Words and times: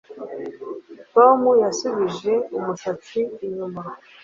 Tom 1.13 1.39
yasubije 1.63 2.33
umusatsi 2.57 3.19
inyuma 3.45 3.81